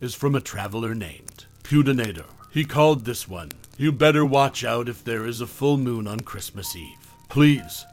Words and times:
is 0.00 0.14
from 0.14 0.34
a 0.34 0.40
traveler 0.40 0.94
named 0.94 1.46
Pudinator. 1.62 2.26
He 2.50 2.64
called 2.64 3.04
this 3.04 3.26
one, 3.26 3.52
You 3.78 3.92
Better 3.92 4.24
Watch 4.24 4.64
Out 4.64 4.88
If 4.88 5.02
There 5.02 5.26
Is 5.26 5.40
a 5.40 5.46
Full 5.46 5.78
Moon 5.78 6.06
on 6.06 6.20
Christmas 6.20 6.76
Eve. 6.76 7.14
Please, 7.28 7.84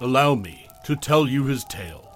allow 0.00 0.34
me 0.34 0.68
to 0.84 0.96
tell 0.96 1.28
you 1.28 1.44
his 1.44 1.64
tale. 1.64 2.08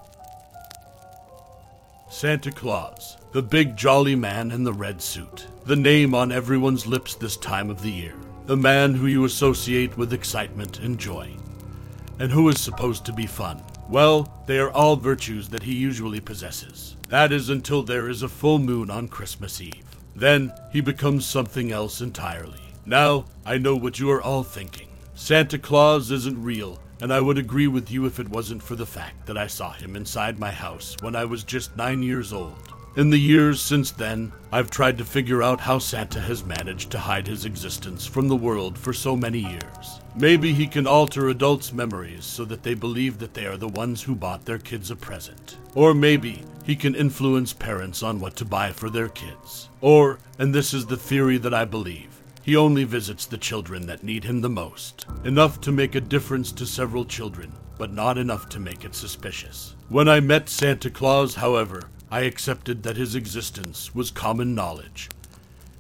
Santa 2.11 2.51
Claus, 2.51 3.17
the 3.33 3.43
big 3.43 3.77
jolly 3.77 4.17
man 4.17 4.51
in 4.51 4.65
the 4.65 4.73
red 4.73 5.01
suit, 5.01 5.47
the 5.65 5.77
name 5.77 6.15
on 6.15 6.33
everyone's 6.33 6.87
lips 6.87 7.15
this 7.15 7.37
time 7.37 7.71
of 7.71 7.83
the 7.83 7.91
year, 7.91 8.15
the 8.47 8.57
man 8.57 8.95
who 8.95 9.07
you 9.07 9.25
associate 9.25 9.97
with 9.97 10.13
excitement 10.13 10.81
and 10.81 10.99
joy, 10.99 11.31
and 12.19 12.33
who 12.33 12.49
is 12.49 12.61
supposed 12.61 13.05
to 13.05 13.13
be 13.13 13.27
fun. 13.27 13.63
Well, 13.89 14.43
they 14.47 14.59
are 14.59 14.71
all 14.71 14.97
virtues 14.97 15.49
that 15.51 15.63
he 15.63 15.75
usually 15.75 16.21
possesses. 16.21 16.97
That 17.09 17.33
is 17.33 17.49
until 17.49 17.83
there 17.83 18.09
is 18.09 18.23
a 18.23 18.29
full 18.29 18.59
moon 18.59 18.91
on 18.91 19.07
Christmas 19.07 19.61
Eve. 19.61 19.85
Then 20.15 20.53
he 20.73 20.81
becomes 20.81 21.25
something 21.25 21.71
else 21.71 22.01
entirely. 22.01 22.61
Now, 22.85 23.27
I 23.45 23.59
know 23.59 23.77
what 23.77 24.01
you 24.01 24.11
are 24.11 24.23
all 24.23 24.43
thinking. 24.43 24.89
Santa 25.15 25.59
Claus 25.59 26.11
isn't 26.11 26.43
real, 26.43 26.81
and 27.01 27.13
I 27.13 27.21
would 27.21 27.39
agree 27.39 27.69
with 27.69 27.91
you 27.91 28.07
if 28.07 28.19
it 28.19 28.29
wasn't 28.29 28.63
for 28.63 28.75
the 28.75 28.87
fact 28.87 29.27
that 29.27 29.39
I 29.39 29.47
saw 29.47 29.73
him 29.73 29.95
inside 29.95 30.39
my 30.39 30.51
house 30.51 30.97
when 31.01 31.15
I 31.15 31.25
was 31.25 31.45
just 31.45 31.77
nine 31.77 32.03
years 32.03 32.33
old. 32.33 32.76
In 32.97 33.11
the 33.11 33.19
years 33.19 33.61
since 33.61 33.91
then, 33.91 34.33
I've 34.51 34.71
tried 34.71 34.97
to 34.97 35.05
figure 35.05 35.43
out 35.43 35.61
how 35.61 35.79
Santa 35.79 36.19
has 36.19 36.47
managed 36.47 36.91
to 36.93 36.99
hide 36.99 37.27
his 37.27 37.45
existence 37.45 38.07
from 38.07 38.27
the 38.27 38.35
world 38.35 38.79
for 38.79 38.95
so 38.95 39.15
many 39.15 39.41
years. 39.41 40.01
Maybe 40.15 40.55
he 40.55 40.67
can 40.67 40.87
alter 40.87 41.29
adults' 41.29 41.75
memories 41.75 42.25
so 42.25 42.47
that 42.47 42.63
they 42.63 42.73
believe 42.73 43.19
that 43.19 43.35
they 43.35 43.45
are 43.45 43.59
the 43.59 43.69
ones 43.69 44.03
who 44.03 44.15
bought 44.15 44.47
their 44.47 44.57
kids 44.57 44.91
a 44.91 44.97
present. 44.97 45.59
Or 45.75 45.93
maybe 45.93 46.43
he 46.65 46.75
can 46.75 46.95
influence 46.95 47.53
parents 47.53 48.03
on 48.03 48.19
what 48.19 48.35
to 48.37 48.47
buy 48.47 48.73
for 48.73 48.89
their 48.89 49.11
kids. 49.11 49.69
Or, 49.83 50.19
and 50.39 50.55
this 50.55 50.73
is 50.73 50.87
the 50.87 50.97
theory 50.97 51.37
that 51.37 51.53
I 51.53 51.67
believe, 51.67 52.23
he 52.43 52.57
only 52.57 52.85
visits 52.85 53.27
the 53.27 53.37
children 53.37 53.87
that 53.89 54.05
need 54.05 54.25
him 54.25 54.41
the 54.41 54.49
most. 54.49 55.05
Enough 55.23 55.61
to 55.61 55.71
make 55.71 55.97
a 55.97 56.01
difference 56.01 56.51
to 56.53 56.65
several 56.65 57.05
children, 57.05 57.53
but 57.77 57.93
not 57.93 58.17
enough 58.17 58.49
to 58.49 58.59
make 58.59 58.87
it 58.87 58.95
suspicious. 58.95 59.77
When 59.91 60.09
I 60.09 60.21
met 60.21 60.49
Santa 60.49 60.89
Claus, 60.89 61.35
however, 61.35 61.91
I 62.11 62.21
accepted 62.21 62.83
that 62.85 62.97
his 62.97 63.15
existence 63.15 63.95
was 63.95 64.11
common 64.11 64.55
knowledge, 64.55 65.09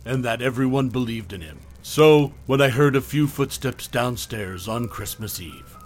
and 0.04 0.24
that 0.24 0.42
everyone 0.42 0.88
believed 0.88 1.32
in 1.32 1.40
him. 1.40 1.60
So, 1.82 2.32
when 2.46 2.60
I 2.60 2.68
heard 2.68 2.96
a 2.96 3.00
few 3.00 3.28
footsteps 3.28 3.86
downstairs 3.86 4.66
on 4.66 4.88
Christmas 4.88 5.40
Eve, 5.40 5.76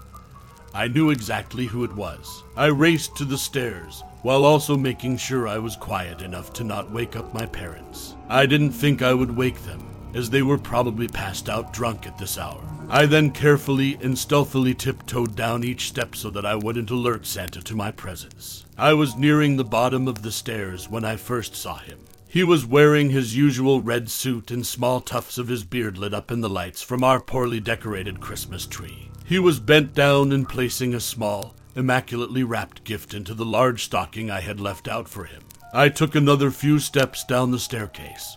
I 0.73 0.89
knew 0.89 1.11
exactly 1.11 1.67
who 1.67 1.85
it 1.85 1.95
was. 1.95 2.43
I 2.57 2.67
raced 2.67 3.17
to 3.17 3.25
the 3.25 3.37
stairs, 3.37 4.03
while 4.23 4.45
also 4.45 4.77
making 4.77 5.19
sure 5.19 5.47
I 5.47 5.59
was 5.59 5.77
quiet 5.77 6.23
enough 6.23 6.53
to 6.55 6.65
not 6.65 6.91
wake 6.91 7.17
up 7.17 7.35
my 7.35 7.45
parents. 7.45 8.15
I 8.29 8.47
didn't 8.47 8.73
think 8.73 9.03
I 9.03 9.13
would 9.13 9.37
wake 9.37 9.63
them, 9.65 9.90
as 10.15 10.31
they 10.31 10.43
were 10.43 10.59
probably 10.59 11.09
passed 11.09 11.49
out 11.49 11.73
drunk 11.73 12.07
at 12.07 12.19
this 12.19 12.39
hour. 12.39 12.63
I 12.89 13.07
then 13.07 13.31
carefully 13.31 13.97
and 14.03 14.19
stealthily 14.19 14.75
tiptoed 14.75 15.37
down 15.37 15.63
each 15.63 15.89
step 15.89 16.17
so 16.17 16.31
that 16.31 16.45
I 16.45 16.57
wouldn't 16.57 16.91
alert 16.91 17.27
Santa 17.27 17.63
to 17.63 17.77
my 17.77 17.91
presence. 17.91 18.65
I 18.77 18.95
was 18.95 19.17
nearing 19.17 19.57
the 19.57 19.65
bottom 19.65 20.09
of 20.09 20.23
the 20.23 20.33
stairs 20.33 20.89
when 20.89 21.05
I 21.05 21.17
first 21.17 21.55
saw 21.55 21.79
him. 21.79 22.01
He 22.27 22.45
was 22.45 22.65
wearing 22.65 23.11
his 23.11 23.37
usual 23.37 23.81
red 23.81 24.09
suit 24.09 24.51
and 24.51 24.65
small 24.65 25.01
tufts 25.01 25.37
of 25.37 25.49
his 25.49 25.65
beard 25.65 25.99
lit 25.99 26.15
up 26.15 26.31
in 26.31 26.41
the 26.41 26.49
lights 26.49 26.81
from 26.81 27.03
our 27.03 27.21
poorly 27.21 27.59
decorated 27.59 28.21
Christmas 28.21 28.67
tree. 28.67 29.11
He 29.25 29.39
was 29.39 29.61
bent 29.61 29.95
down 29.95 30.33
and 30.33 30.49
placing 30.49 30.95
a 30.95 31.01
small, 31.01 31.55
immaculately 31.75 32.45
wrapped 32.45 32.85
gift 32.85 33.15
into 33.15 33.35
the 33.35 33.45
large 33.45 33.85
stocking 33.85 34.31
I 34.31 34.41
had 34.41 34.61
left 34.61 34.89
out 34.89 35.09
for 35.09 35.25
him. 35.25 35.43
I 35.73 35.89
took 35.89 36.15
another 36.15 36.51
few 36.51 36.81
steps 36.81 37.25
down 37.25 37.53
the 37.53 37.59
staircase, 37.59 38.37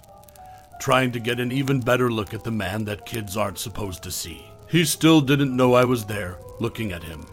trying 0.83 1.13
to 1.13 1.19
get 1.21 1.39
an 1.39 1.49
even 1.49 1.79
better 1.79 2.11
look 2.11 2.33
at 2.33 2.43
the 2.43 2.51
man 2.51 2.83
that 2.83 3.05
kids 3.05 3.37
aren't 3.37 3.57
supposed 3.57 4.03
to 4.03 4.11
see. 4.11 4.45
He 4.69 4.83
still 4.83 5.21
didn't 5.21 5.55
know 5.55 5.75
I 5.75 5.85
was 5.85 6.03
there, 6.03 6.39
looking 6.59 6.91
at 6.91 7.05
him, 7.05 7.25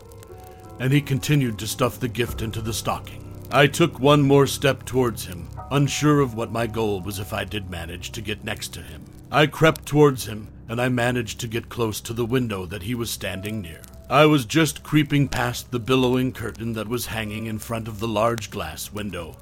and 0.78 0.93
he 0.93 1.00
continued 1.00 1.59
to 1.59 1.66
stuff 1.66 1.99
the 1.99 2.06
gift 2.06 2.43
into 2.43 2.60
the 2.60 2.72
stocking. 2.72 3.25
I 3.50 3.66
took 3.66 3.99
one 3.99 4.22
more 4.22 4.47
step 4.47 4.84
towards 4.84 5.25
him, 5.25 5.49
unsure 5.72 6.21
of 6.21 6.34
what 6.34 6.53
my 6.53 6.69
goal 6.69 7.00
was 7.00 7.19
if 7.19 7.33
I 7.33 7.43
did 7.43 7.69
manage 7.69 8.12
to 8.12 8.21
get 8.21 8.44
next 8.44 8.69
to 8.75 8.83
him. 8.83 9.05
I 9.33 9.49
crept 9.49 9.84
towards 9.84 10.27
him, 10.27 10.47
and 10.69 10.81
I 10.81 10.89
managed 10.89 11.41
to 11.41 11.49
get 11.49 11.69
close 11.69 12.00
to 12.03 12.12
the 12.12 12.25
window 12.25 12.66
that 12.66 12.84
he 12.84 12.94
was 12.94 13.10
standing 13.10 13.60
near. 13.60 13.81
I 14.09 14.27
was 14.27 14.44
just 14.44 14.84
creeping 14.84 15.27
past 15.27 15.72
the 15.72 15.81
billowing 15.81 16.31
curtain 16.31 16.75
that 16.75 16.87
was 16.87 17.06
hanging 17.06 17.47
in 17.47 17.59
front 17.59 17.89
of 17.89 17.99
the 17.99 18.06
large 18.06 18.53
glass 18.53 18.93
window 18.93 19.37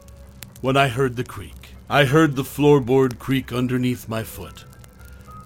when 0.63 0.79
I 0.79 0.89
heard 0.89 1.17
the 1.17 1.25
creak. 1.25 1.58
I 1.91 2.04
heard 2.04 2.37
the 2.37 2.43
floorboard 2.43 3.19
creak 3.19 3.50
underneath 3.50 4.10
my 4.10 4.22
foot, 4.22 4.66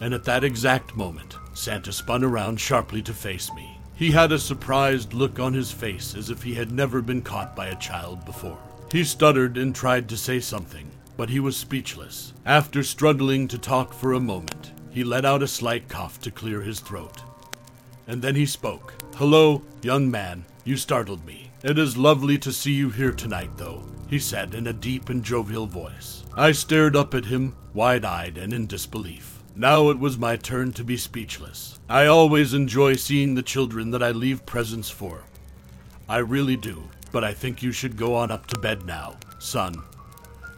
and 0.00 0.12
at 0.12 0.24
that 0.24 0.42
exact 0.42 0.96
moment, 0.96 1.36
Santa 1.54 1.92
spun 1.92 2.24
around 2.24 2.58
sharply 2.58 3.00
to 3.02 3.14
face 3.14 3.52
me. 3.54 3.78
He 3.94 4.10
had 4.10 4.32
a 4.32 4.40
surprised 4.40 5.14
look 5.14 5.38
on 5.38 5.54
his 5.54 5.70
face 5.70 6.16
as 6.16 6.30
if 6.30 6.42
he 6.42 6.54
had 6.54 6.72
never 6.72 7.00
been 7.00 7.22
caught 7.22 7.54
by 7.54 7.68
a 7.68 7.78
child 7.78 8.24
before. 8.24 8.58
He 8.90 9.04
stuttered 9.04 9.56
and 9.56 9.72
tried 9.72 10.08
to 10.08 10.16
say 10.16 10.40
something, 10.40 10.90
but 11.16 11.30
he 11.30 11.38
was 11.38 11.56
speechless. 11.56 12.32
After 12.44 12.82
struggling 12.82 13.46
to 13.46 13.56
talk 13.56 13.94
for 13.94 14.12
a 14.12 14.18
moment, 14.18 14.72
he 14.90 15.04
let 15.04 15.24
out 15.24 15.44
a 15.44 15.46
slight 15.46 15.88
cough 15.88 16.20
to 16.22 16.32
clear 16.32 16.62
his 16.62 16.80
throat. 16.80 17.22
And 18.08 18.20
then 18.20 18.34
he 18.34 18.46
spoke. 18.46 18.94
Hello, 19.14 19.62
young 19.80 20.10
man. 20.10 20.44
You 20.64 20.76
startled 20.76 21.24
me. 21.24 21.51
It 21.64 21.78
is 21.78 21.96
lovely 21.96 22.38
to 22.38 22.50
see 22.50 22.72
you 22.72 22.90
here 22.90 23.12
tonight, 23.12 23.50
though, 23.56 23.84
he 24.10 24.18
said 24.18 24.52
in 24.52 24.66
a 24.66 24.72
deep 24.72 25.10
and 25.10 25.22
jovial 25.22 25.66
voice. 25.66 26.24
I 26.36 26.50
stared 26.50 26.96
up 26.96 27.14
at 27.14 27.26
him, 27.26 27.54
wide 27.72 28.04
eyed 28.04 28.36
and 28.36 28.52
in 28.52 28.66
disbelief. 28.66 29.44
Now 29.54 29.88
it 29.90 29.98
was 30.00 30.18
my 30.18 30.34
turn 30.34 30.72
to 30.72 30.82
be 30.82 30.96
speechless. 30.96 31.78
I 31.88 32.06
always 32.06 32.52
enjoy 32.52 32.96
seeing 32.96 33.36
the 33.36 33.44
children 33.44 33.92
that 33.92 34.02
I 34.02 34.10
leave 34.10 34.44
presents 34.44 34.90
for. 34.90 35.22
I 36.08 36.18
really 36.18 36.56
do, 36.56 36.82
but 37.12 37.22
I 37.22 37.32
think 37.32 37.62
you 37.62 37.70
should 37.70 37.96
go 37.96 38.16
on 38.16 38.32
up 38.32 38.46
to 38.48 38.58
bed 38.58 38.84
now, 38.84 39.14
son, 39.38 39.84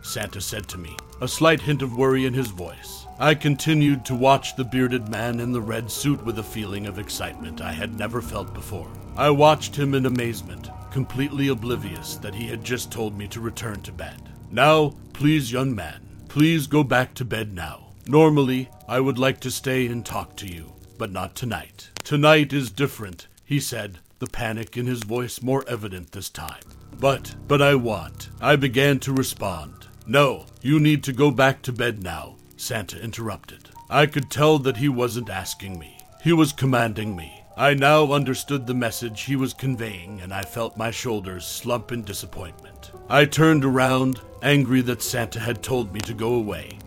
Santa 0.01 0.41
said 0.41 0.69
to 0.69 0.79
me, 0.79 0.97
a 1.21 1.29
slight 1.29 1.61
hint 1.61 1.83
of 1.83 1.99
worry 1.99 2.25
in 2.25 2.33
his 2.33 2.49
voice. 2.49 3.07
I 3.19 3.35
continued 3.35 4.07
to 4.07 4.15
watch 4.15 4.57
the 4.57 4.65
bearded 4.65 5.09
man 5.09 5.39
in 5.39 5.53
the 5.53 5.61
red 5.61 5.91
suit 5.91 6.25
with 6.25 6.39
a 6.39 6.43
feeling 6.43 6.87
of 6.87 6.99
excitement 6.99 7.61
I 7.61 7.73
had 7.73 7.99
never 7.99 8.23
felt 8.23 8.55
before. 8.55 8.91
I 9.17 9.31
watched 9.31 9.77
him 9.77 9.95
in 9.95 10.07
amazement, 10.07 10.71
completely 10.95 11.49
oblivious 11.49 12.15
that 12.19 12.37
he 12.37 12.47
had 12.47 12.63
just 12.63 12.93
told 12.93 13.19
me 13.19 13.27
to 13.27 13.41
return 13.41 13.83
to 13.83 13.91
bed. 13.91 14.31
Now, 14.53 14.93
please, 15.13 15.51
young 15.51 15.75
man, 15.75 16.01
please 16.29 16.69
go 16.69 16.85
back 16.85 17.15
to 17.15 17.25
bed 17.25 17.53
now. 17.53 17.89
Normally, 18.07 18.69
I 18.87 19.01
would 19.01 19.19
like 19.19 19.41
to 19.41 19.51
stay 19.51 19.87
and 19.87 20.07
talk 20.07 20.37
to 20.37 20.47
you, 20.47 20.73
but 20.97 21.11
not 21.11 21.35
tonight. 21.35 21.91
Tonight 22.05 22.53
is 22.53 22.71
different, 22.71 23.27
he 23.45 23.59
said, 23.59 23.99
the 24.21 24.29
panic 24.29 24.77
in 24.77 24.87
his 24.87 25.03
voice 25.03 25.43
more 25.43 25.65
evident 25.67 26.13
this 26.13 26.31
time. 26.31 26.63
But, 27.01 27.35
but 27.49 27.61
I 27.61 27.75
want. 27.75 28.29
I 28.41 28.55
began 28.55 29.01
to 29.01 29.13
respond. 29.13 29.89
No, 30.07 30.47
you 30.63 30.79
need 30.79 31.03
to 31.05 31.13
go 31.13 31.33
back 31.33 31.61
to 31.63 31.73
bed 31.73 32.05
now, 32.05 32.37
Santa 32.57 33.03
interrupted. 33.03 33.69
I 33.91 34.07
could 34.07 34.31
tell 34.31 34.61
that 34.61 34.77
he 34.77 34.89
wasn't 34.89 35.29
asking 35.29 35.77
me. 35.77 35.99
He 36.23 36.33
was 36.33 36.53
commanding 36.53 37.17
me. 37.17 37.44
I 37.57 37.75
now 37.75 38.13
understood 38.13 38.67
the 38.67 38.75
message 38.75 39.23
he 39.23 39.37
was 39.37 39.55
conveying, 39.55 40.21
and 40.21 40.35
I 40.35 40.43
felt 40.43 40.77
my 40.77 40.91
shoulders 40.91 41.47
slump 41.47 41.93
in 41.93 42.03
disappointment. 42.03 42.91
I 43.09 43.27
turned 43.27 43.65
around, 43.65 44.21
angry 44.43 44.81
that 44.83 45.03
Santa 45.03 45.39
had 45.39 45.63
told 45.63 45.93
me 45.93 46.01
to 46.01 46.15
go 46.15 46.35
away. 46.35 46.79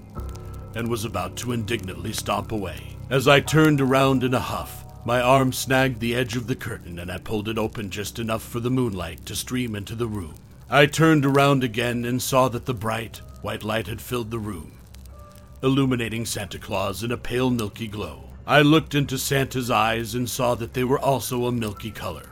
and 0.76 0.90
was 0.90 1.06
about 1.06 1.36
to 1.38 1.54
indignantly 1.54 2.14
stomp 2.14 2.52
away. 2.52 2.96
As 3.10 3.28
I 3.28 3.40
turned 3.40 3.82
around 3.82 4.24
in 4.24 4.34
a 4.34 4.40
huff, 4.40 4.86
my 5.06 5.20
arm 5.22 5.52
snagged 5.52 6.00
the 6.00 6.14
edge 6.14 6.36
of 6.36 6.46
the 6.46 6.56
curtain 6.56 7.00
and 7.00 7.12
I 7.12 7.18
pulled 7.18 7.48
it 7.50 7.58
open 7.58 7.90
just 7.90 8.20
enough 8.20 8.44
for 8.44 8.60
the 8.60 8.70
moonlight 8.70 9.26
to 9.26 9.36
stream 9.36 9.76
into 9.76 9.96
the 9.96 10.08
room. 10.08 10.36
I 10.70 10.86
turned 10.86 11.26
around 11.26 11.64
again 11.64 12.06
and 12.06 12.22
saw 12.22 12.48
that 12.50 12.66
the 12.66 12.74
bright, 12.74 13.22
white 13.42 13.64
light 13.64 13.88
had 13.88 14.02
filled 14.02 14.30
the 14.30 14.38
room, 14.40 14.74
illuminating 15.64 16.26
Santa 16.26 16.60
Claus 16.60 17.04
in 17.04 17.12
a 17.12 17.18
pale 17.18 17.50
milky 17.50 17.88
glow. 17.88 18.27
I 18.48 18.62
looked 18.62 18.96
into 18.96 19.18
Santa's 19.18 19.70
eyes 19.70 20.16
and 20.16 20.30
saw 20.30 20.56
that 20.56 20.74
they 20.74 20.86
were 20.86 21.00
also 21.00 21.48
a 21.48 21.52
milky 21.52 21.92
color, 21.92 22.30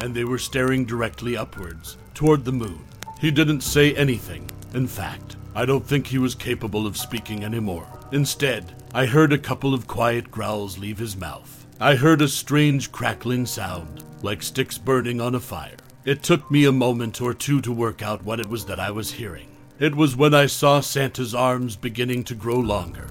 and 0.00 0.14
they 0.14 0.24
were 0.24 0.38
staring 0.38 0.86
directly 0.86 1.36
upwards, 1.36 1.98
toward 2.14 2.46
the 2.46 2.52
moon. 2.52 2.82
He 3.20 3.30
didn't 3.30 3.60
say 3.60 3.94
anything. 3.94 4.50
In 4.72 4.86
fact, 4.86 5.36
I 5.54 5.66
don't 5.66 5.86
think 5.86 6.06
he 6.06 6.16
was 6.16 6.34
capable 6.34 6.86
of 6.86 6.96
speaking 6.96 7.44
anymore. 7.44 7.86
Instead, 8.10 8.72
I 8.94 9.04
heard 9.04 9.34
a 9.34 9.38
couple 9.38 9.74
of 9.74 9.86
quiet 9.86 10.30
growls 10.30 10.78
leave 10.78 10.96
his 10.96 11.14
mouth. 11.14 11.66
I 11.78 11.96
heard 11.96 12.22
a 12.22 12.28
strange 12.28 12.90
crackling 12.90 13.44
sound, 13.44 14.02
like 14.22 14.42
sticks 14.42 14.78
burning 14.78 15.20
on 15.20 15.34
a 15.34 15.40
fire. 15.40 15.76
It 16.06 16.22
took 16.22 16.50
me 16.50 16.64
a 16.64 16.72
moment 16.72 17.20
or 17.20 17.34
two 17.34 17.60
to 17.60 17.70
work 17.70 18.00
out 18.00 18.24
what 18.24 18.40
it 18.40 18.48
was 18.48 18.64
that 18.64 18.80
I 18.80 18.90
was 18.90 19.12
hearing. 19.12 19.48
It 19.78 19.94
was 19.94 20.16
when 20.16 20.32
I 20.32 20.46
saw 20.46 20.80
Santa's 20.80 21.34
arms 21.34 21.76
beginning 21.76 22.24
to 22.24 22.34
grow 22.34 22.58
longer 22.58 23.08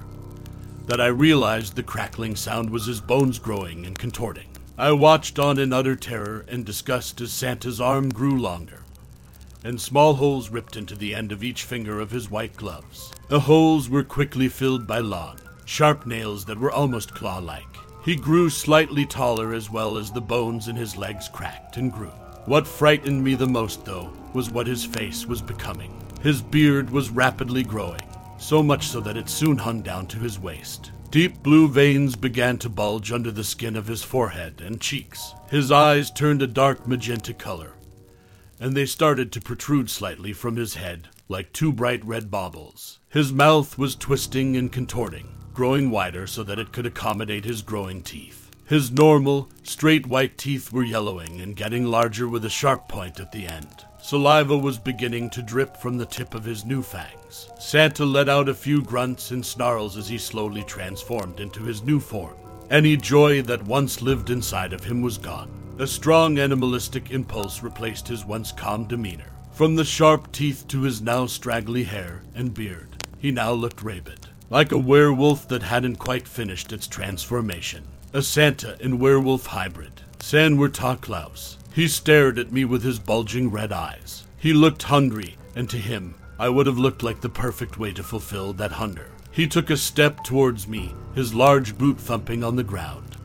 that 0.88 1.00
I 1.02 1.08
realized 1.08 1.76
the 1.76 1.82
crackling 1.82 2.34
sound 2.34 2.70
was 2.70 2.86
his 2.86 3.02
bones 3.02 3.38
growing 3.38 3.84
and 3.84 3.98
contorting. 3.98 4.48
I 4.78 4.92
watched 4.92 5.38
on 5.38 5.58
in 5.58 5.70
utter 5.70 5.94
terror 5.94 6.46
and 6.48 6.64
disgust 6.64 7.20
as 7.20 7.30
Santa's 7.30 7.78
arm 7.78 8.08
grew 8.08 8.40
longer, 8.40 8.84
and 9.62 9.78
small 9.78 10.14
holes 10.14 10.48
ripped 10.48 10.76
into 10.76 10.94
the 10.94 11.14
end 11.14 11.30
of 11.30 11.44
each 11.44 11.64
finger 11.64 12.00
of 12.00 12.10
his 12.10 12.30
white 12.30 12.56
gloves. 12.56 13.12
The 13.28 13.40
holes 13.40 13.90
were 13.90 14.02
quickly 14.02 14.48
filled 14.48 14.86
by 14.86 15.00
long, 15.00 15.38
sharp 15.66 16.06
nails 16.06 16.46
that 16.46 16.58
were 16.58 16.72
almost 16.72 17.14
claw 17.14 17.38
like. 17.38 17.76
He 18.02 18.16
grew 18.16 18.48
slightly 18.48 19.04
taller 19.04 19.52
as 19.52 19.70
well 19.70 19.98
as 19.98 20.10
the 20.10 20.22
bones 20.22 20.68
in 20.68 20.76
his 20.76 20.96
legs 20.96 21.28
cracked 21.28 21.76
and 21.76 21.92
grew. 21.92 22.12
What 22.46 22.66
frightened 22.66 23.22
me 23.22 23.34
the 23.34 23.46
most, 23.46 23.84
though, 23.84 24.10
was 24.32 24.48
what 24.48 24.66
his 24.66 24.86
face 24.86 25.26
was 25.26 25.42
becoming. 25.42 25.92
His 26.22 26.40
beard 26.40 26.88
was 26.88 27.10
rapidly 27.10 27.62
growing, 27.62 28.00
so 28.38 28.62
much 28.62 28.88
so 28.88 29.00
that 29.00 29.16
it 29.16 29.28
soon 29.28 29.58
hung 29.58 29.82
down 29.82 30.06
to 30.06 30.18
his 30.18 30.38
waist. 30.38 30.90
Deep 31.10 31.42
blue 31.42 31.68
veins 31.68 32.16
began 32.16 32.58
to 32.58 32.68
bulge 32.68 33.12
under 33.12 33.30
the 33.30 33.44
skin 33.44 33.76
of 33.76 33.86
his 33.86 34.02
forehead 34.02 34.60
and 34.60 34.80
cheeks. 34.80 35.34
His 35.50 35.72
eyes 35.72 36.10
turned 36.10 36.42
a 36.42 36.46
dark 36.46 36.86
magenta 36.86 37.34
color, 37.34 37.72
and 38.60 38.74
they 38.74 38.86
started 38.86 39.32
to 39.32 39.40
protrude 39.40 39.90
slightly 39.90 40.32
from 40.32 40.56
his 40.56 40.74
head 40.74 41.08
like 41.28 41.52
two 41.52 41.72
bright 41.72 42.04
red 42.04 42.30
baubles. 42.30 42.98
His 43.10 43.32
mouth 43.32 43.76
was 43.76 43.94
twisting 43.94 44.56
and 44.56 44.72
contorting, 44.72 45.28
growing 45.52 45.90
wider 45.90 46.26
so 46.26 46.42
that 46.42 46.58
it 46.58 46.72
could 46.72 46.86
accommodate 46.86 47.44
his 47.44 47.62
growing 47.62 48.02
teeth. 48.02 48.50
His 48.64 48.90
normal, 48.90 49.48
straight 49.62 50.06
white 50.06 50.36
teeth 50.36 50.72
were 50.72 50.84
yellowing 50.84 51.40
and 51.40 51.56
getting 51.56 51.86
larger 51.86 52.28
with 52.28 52.44
a 52.44 52.50
sharp 52.50 52.88
point 52.88 53.18
at 53.20 53.32
the 53.32 53.46
end. 53.46 53.86
Saliva 54.08 54.56
was 54.56 54.78
beginning 54.78 55.28
to 55.28 55.42
drip 55.42 55.76
from 55.76 55.98
the 55.98 56.06
tip 56.06 56.32
of 56.32 56.42
his 56.42 56.64
new 56.64 56.80
fangs. 56.80 57.50
Santa 57.58 58.06
let 58.06 58.26
out 58.26 58.48
a 58.48 58.54
few 58.54 58.80
grunts 58.80 59.32
and 59.32 59.44
snarls 59.44 59.98
as 59.98 60.08
he 60.08 60.16
slowly 60.16 60.62
transformed 60.62 61.40
into 61.40 61.62
his 61.62 61.82
new 61.82 62.00
form. 62.00 62.34
Any 62.70 62.96
joy 62.96 63.42
that 63.42 63.66
once 63.66 64.00
lived 64.00 64.30
inside 64.30 64.72
of 64.72 64.82
him 64.82 65.02
was 65.02 65.18
gone. 65.18 65.50
A 65.78 65.86
strong 65.86 66.38
animalistic 66.38 67.10
impulse 67.10 67.62
replaced 67.62 68.08
his 68.08 68.24
once 68.24 68.50
calm 68.50 68.86
demeanor. 68.86 69.30
From 69.52 69.76
the 69.76 69.84
sharp 69.84 70.32
teeth 70.32 70.66
to 70.68 70.84
his 70.84 71.02
now 71.02 71.26
straggly 71.26 71.84
hair 71.84 72.22
and 72.34 72.54
beard, 72.54 73.04
he 73.18 73.30
now 73.30 73.52
looked 73.52 73.82
rabid, 73.82 74.26
like 74.48 74.72
a 74.72 74.78
werewolf 74.78 75.46
that 75.48 75.64
hadn't 75.64 75.96
quite 75.96 76.26
finished 76.26 76.72
its 76.72 76.86
transformation. 76.86 77.84
A 78.14 78.22
Santa 78.22 78.78
and 78.82 79.00
werewolf 79.00 79.44
hybrid. 79.44 80.00
Klaus. 81.02 81.57
He 81.74 81.86
stared 81.86 82.38
at 82.38 82.52
me 82.52 82.64
with 82.64 82.82
his 82.82 82.98
bulging 82.98 83.50
red 83.50 83.72
eyes. 83.72 84.24
He 84.36 84.52
looked 84.52 84.84
hungry, 84.84 85.36
and 85.54 85.70
to 85.70 85.76
him, 85.78 86.14
I 86.38 86.48
would 86.48 86.66
have 86.66 86.78
looked 86.78 87.02
like 87.02 87.20
the 87.20 87.28
perfect 87.28 87.78
way 87.78 87.92
to 87.92 88.02
fulfill 88.02 88.52
that 88.54 88.72
hunger. 88.72 89.10
He 89.30 89.46
took 89.46 89.70
a 89.70 89.76
step 89.76 90.24
towards 90.24 90.66
me, 90.66 90.94
his 91.14 91.34
large 91.34 91.78
boot 91.78 91.98
thumping 91.98 92.42
on 92.42 92.56
the 92.56 92.64
ground, 92.64 93.16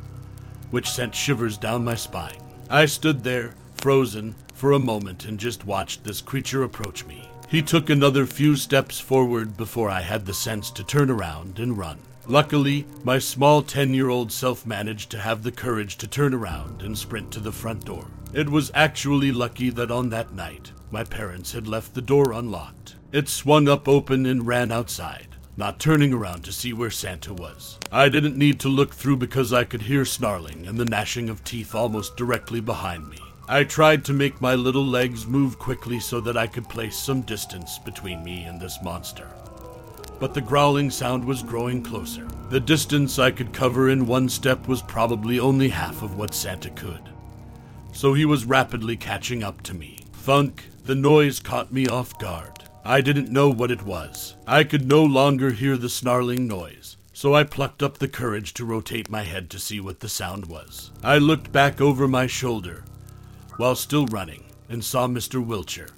which 0.70 0.90
sent 0.90 1.16
shivers 1.16 1.58
down 1.58 1.84
my 1.84 1.96
spine. 1.96 2.38
I 2.70 2.86
stood 2.86 3.24
there, 3.24 3.56
frozen, 3.76 4.36
for 4.54 4.72
a 4.72 4.80
moment 4.80 5.26
and 5.26 5.40
just 5.40 5.66
watched 5.66 6.04
this 6.04 6.22
creature 6.22 6.64
approach 6.64 7.06
me. 7.06 7.28
He 7.50 7.62
took 7.62 7.90
another 7.90 8.26
few 8.26 8.56
steps 8.56 9.00
forward 9.00 9.58
before 9.58 9.90
I 9.90 10.02
had 10.02 10.26
the 10.26 10.34
sense 10.34 10.72
to 10.72 10.84
turn 10.84 11.10
around 11.10 11.60
and 11.60 11.78
run. 11.78 12.00
Luckily, 12.28 12.86
my 13.04 13.20
small 13.20 13.62
10 13.62 13.94
year 13.94 14.10
old 14.10 14.32
self 14.32 14.66
managed 14.66 15.10
to 15.12 15.20
have 15.20 15.44
the 15.44 15.52
courage 15.52 15.98
to 15.98 16.08
turn 16.08 16.34
around 16.34 16.82
and 16.82 16.98
sprint 16.98 17.32
to 17.32 17.40
the 17.40 17.52
front 17.52 17.86
door. 17.86 18.06
It 18.34 18.50
was 18.50 18.72
actually 18.74 19.32
lucky 19.32 19.70
that 19.70 19.92
on 19.92 20.10
that 20.10 20.34
night, 20.34 20.72
my 20.90 21.04
parents 21.04 21.52
had 21.52 21.68
left 21.68 21.94
the 21.94 22.02
door 22.02 22.32
unlocked. 22.32 22.96
It 23.12 23.30
swung 23.30 23.70
up 23.70 23.88
open 23.88 24.26
and 24.26 24.48
ran 24.48 24.72
outside, 24.72 25.36
not 25.56 25.80
turning 25.80 26.12
around 26.12 26.44
to 26.46 26.52
see 26.52 26.74
where 26.74 26.90
Santa 26.90 27.32
was. 27.32 27.78
I 27.92 28.10
didn't 28.10 28.36
need 28.36 28.60
to 28.62 28.70
look 28.70 28.92
through 28.92 29.18
because 29.18 29.54
I 29.54 29.66
could 29.66 29.84
hear 29.84 30.04
snarling 30.04 30.66
and 30.66 30.80
the 30.80 30.86
gnashing 30.86 31.30
of 31.30 31.44
teeth 31.44 31.76
almost 31.76 32.18
directly 32.18 32.60
behind 32.60 33.08
me. 33.08 33.20
I 33.48 33.66
tried 33.66 34.04
to 34.06 34.14
make 34.14 34.42
my 34.42 34.56
little 34.56 34.86
legs 34.86 35.28
move 35.28 35.60
quickly 35.60 36.00
so 36.00 36.20
that 36.22 36.36
I 36.36 36.48
could 36.48 36.68
place 36.68 36.98
some 36.98 37.22
distance 37.22 37.78
between 37.78 38.24
me 38.24 38.46
and 38.46 38.60
this 38.60 38.80
monster. 38.82 39.28
But 40.20 40.34
the 40.34 40.42
growling 40.42 40.90
sound 40.90 41.24
was 41.24 41.44
growing 41.44 41.84
closer. 41.84 42.28
The 42.50 42.60
distance 42.60 43.20
I 43.20 43.30
could 43.30 43.54
cover 43.54 43.90
in 43.92 44.08
one 44.08 44.28
step 44.28 44.68
was 44.68 44.82
probably 44.82 45.40
only 45.40 45.70
half 45.70 46.02
of 46.02 46.18
what 46.18 46.34
Santa 46.34 46.72
could 46.72 47.13
so 48.04 48.14
he 48.14 48.26
was 48.26 48.44
rapidly 48.44 48.98
catching 48.98 49.42
up 49.42 49.62
to 49.64 49.74
me. 49.74 49.98
Thunk, 50.12 50.66
the 50.84 50.94
noise 50.94 51.40
caught 51.40 51.72
me 51.72 51.88
off 51.88 52.20
guard. 52.20 52.66
I 52.84 53.00
didn't 53.00 53.32
know 53.32 53.50
what 53.50 53.72
it 53.72 53.84
was. 53.84 54.36
I 54.46 54.66
could 54.66 54.86
no 54.86 55.02
longer 55.02 55.52
hear 55.52 55.78
the 55.78 55.88
snarling 55.88 56.46
noise, 56.46 56.98
so 57.14 57.34
I 57.34 57.46
plucked 57.46 57.82
up 57.82 58.00
the 58.00 58.10
courage 58.10 58.54
to 58.56 58.66
rotate 58.66 59.10
my 59.10 59.24
head 59.24 59.50
to 59.52 59.58
see 59.58 59.80
what 59.80 60.02
the 60.02 60.10
sound 60.10 60.48
was. 60.48 60.92
I 61.02 61.18
looked 61.18 61.54
back 61.54 61.80
over 61.80 62.06
my 62.06 62.28
shoulder 62.28 62.84
while 63.56 63.74
still 63.74 64.06
running 64.08 64.44
and 64.68 64.84
saw 64.84 65.08
Mr. 65.08 65.42
Wilcher, 65.42 65.90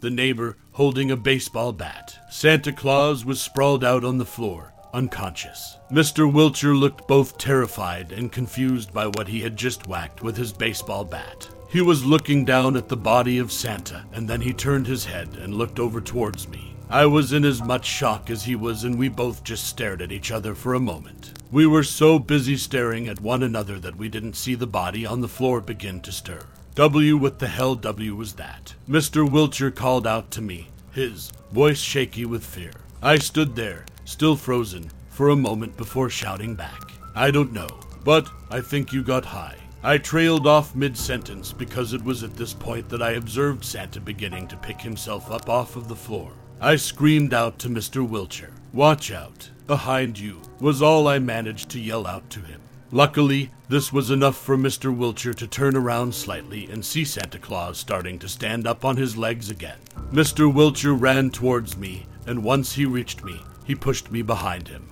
the 0.00 0.08
neighbor, 0.08 0.56
holding 0.72 1.10
a 1.10 1.16
baseball 1.18 1.74
bat. 1.74 2.18
Santa 2.30 2.72
Claus 2.72 3.26
was 3.26 3.38
sprawled 3.38 3.84
out 3.84 4.02
on 4.02 4.16
the 4.16 4.24
floor, 4.24 4.72
unconscious. 4.92 5.76
Mr. 5.90 6.30
Wilcher 6.30 6.78
looked 6.78 7.06
both 7.08 7.38
terrified 7.38 8.12
and 8.12 8.32
confused 8.32 8.92
by 8.92 9.06
what 9.06 9.28
he 9.28 9.40
had 9.40 9.56
just 9.56 9.86
whacked 9.86 10.22
with 10.22 10.36
his 10.36 10.52
baseball 10.52 11.04
bat. 11.04 11.48
He 11.68 11.80
was 11.82 12.04
looking 12.04 12.44
down 12.44 12.76
at 12.76 12.88
the 12.88 12.96
body 12.96 13.38
of 13.38 13.52
Santa, 13.52 14.04
and 14.12 14.28
then 14.28 14.40
he 14.40 14.52
turned 14.52 14.86
his 14.86 15.04
head 15.04 15.36
and 15.36 15.54
looked 15.54 15.78
over 15.78 16.00
towards 16.00 16.48
me. 16.48 16.74
I 16.90 17.04
was 17.04 17.34
in 17.34 17.44
as 17.44 17.62
much 17.62 17.84
shock 17.84 18.30
as 18.30 18.44
he 18.44 18.56
was, 18.56 18.84
and 18.84 18.98
we 18.98 19.10
both 19.10 19.44
just 19.44 19.64
stared 19.64 20.00
at 20.00 20.10
each 20.10 20.30
other 20.30 20.54
for 20.54 20.72
a 20.72 20.80
moment. 20.80 21.34
We 21.50 21.66
were 21.66 21.82
so 21.82 22.18
busy 22.18 22.56
staring 22.56 23.08
at 23.08 23.20
one 23.20 23.42
another 23.42 23.78
that 23.80 23.96
we 23.96 24.08
didn't 24.08 24.36
see 24.36 24.54
the 24.54 24.66
body 24.66 25.04
on 25.04 25.20
the 25.20 25.28
floor 25.28 25.60
begin 25.60 26.00
to 26.00 26.12
stir. 26.12 26.46
W, 26.76 27.18
what 27.18 27.40
the 27.40 27.48
hell 27.48 27.74
W 27.74 28.14
was 28.14 28.34
that? 28.34 28.74
Mr. 28.88 29.28
Wilcher 29.28 29.74
called 29.74 30.06
out 30.06 30.30
to 30.30 30.40
me, 30.40 30.68
his 30.92 31.30
voice 31.52 31.80
shaky 31.80 32.24
with 32.24 32.44
fear. 32.44 32.72
I 33.02 33.18
stood 33.18 33.56
there, 33.56 33.84
still 34.08 34.36
frozen, 34.36 34.90
for 35.10 35.28
a 35.28 35.36
moment 35.36 35.76
before 35.76 36.08
shouting 36.08 36.54
back. 36.54 36.92
I 37.14 37.30
don't 37.30 37.52
know, 37.52 37.68
but 38.04 38.26
I 38.50 38.62
think 38.62 38.90
you 38.90 39.02
got 39.02 39.24
high. 39.24 39.56
I 39.82 39.98
trailed 39.98 40.46
off 40.46 40.74
mid 40.74 40.96
sentence 40.96 41.52
because 41.52 41.92
it 41.92 42.02
was 42.02 42.24
at 42.24 42.34
this 42.34 42.54
point 42.54 42.88
that 42.88 43.02
I 43.02 43.12
observed 43.12 43.64
Santa 43.64 44.00
beginning 44.00 44.48
to 44.48 44.56
pick 44.56 44.80
himself 44.80 45.30
up 45.30 45.50
off 45.50 45.76
of 45.76 45.88
the 45.88 45.94
floor. 45.94 46.32
I 46.58 46.76
screamed 46.76 47.34
out 47.34 47.58
to 47.60 47.68
Mr. 47.68 48.08
Wilcher, 48.08 48.50
Watch 48.72 49.12
out, 49.12 49.50
behind 49.66 50.18
you, 50.18 50.40
was 50.58 50.80
all 50.80 51.06
I 51.06 51.18
managed 51.18 51.68
to 51.70 51.80
yell 51.80 52.06
out 52.06 52.30
to 52.30 52.40
him. 52.40 52.62
Luckily, 52.90 53.50
this 53.68 53.92
was 53.92 54.10
enough 54.10 54.38
for 54.38 54.56
Mr. 54.56 54.96
Wilcher 54.96 55.34
to 55.34 55.46
turn 55.46 55.76
around 55.76 56.14
slightly 56.14 56.66
and 56.70 56.82
see 56.82 57.04
Santa 57.04 57.38
Claus 57.38 57.76
starting 57.76 58.18
to 58.20 58.28
stand 58.28 58.66
up 58.66 58.86
on 58.86 58.96
his 58.96 59.18
legs 59.18 59.50
again. 59.50 59.78
Mr. 60.10 60.50
Wilcher 60.50 60.98
ran 60.98 61.28
towards 61.28 61.76
me, 61.76 62.06
and 62.26 62.42
once 62.42 62.72
he 62.72 62.86
reached 62.86 63.22
me, 63.22 63.42
he 63.68 63.74
pushed 63.74 64.10
me 64.10 64.22
behind 64.22 64.66
him, 64.66 64.88